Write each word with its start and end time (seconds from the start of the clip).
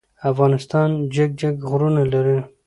افغانستان 0.31 0.89
جګ 1.13 1.29
جګ 1.41 1.55
غرونه 1.69 2.03
لری. 2.13 2.37